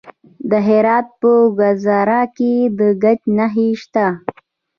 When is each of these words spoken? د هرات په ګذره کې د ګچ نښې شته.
د 0.49 0.51
هرات 0.67 1.07
په 1.21 1.31
ګذره 1.59 2.21
کې 2.37 2.53
د 2.77 2.79
ګچ 3.03 3.21
نښې 3.37 3.67
شته. 3.81 4.05